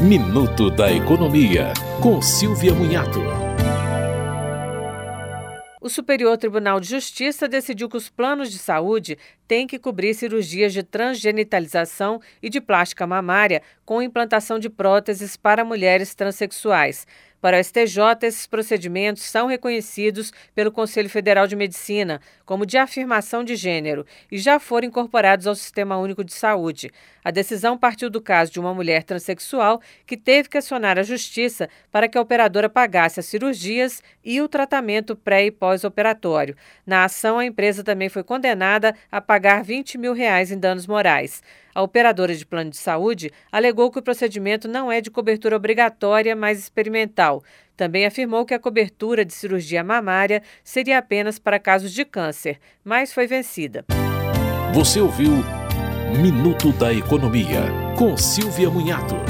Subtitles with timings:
[0.00, 3.18] Minuto da Economia, com Silvia Munhato.
[5.80, 10.72] O Superior Tribunal de Justiça decidiu que os planos de saúde têm que cobrir cirurgias
[10.72, 17.04] de transgenitalização e de plástica mamária com implantação de próteses para mulheres transexuais.
[17.40, 23.44] Para o STJ, esses procedimentos são reconhecidos pelo Conselho Federal de Medicina como de afirmação
[23.44, 26.90] de gênero e já foram incorporados ao Sistema Único de Saúde.
[27.22, 31.68] A decisão partiu do caso de uma mulher transexual que teve que acionar a justiça
[31.92, 36.56] para que a operadora pagasse as cirurgias e o tratamento pré e pós-operatório.
[36.86, 41.42] Na ação, a empresa também foi condenada a pagar 20 mil reais em danos morais.
[41.74, 46.34] A operadora de plano de saúde alegou que o procedimento não é de cobertura obrigatória,
[46.34, 47.27] mas experimental.
[47.76, 53.12] Também afirmou que a cobertura de cirurgia mamária seria apenas para casos de câncer, mas
[53.12, 53.84] foi vencida.
[54.74, 55.32] Você ouviu
[56.20, 57.60] Minuto da Economia,
[57.96, 59.27] com Silvia Munhato.